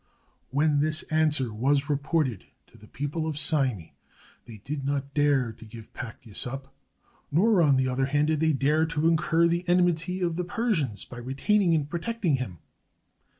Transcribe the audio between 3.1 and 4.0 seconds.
of Cyme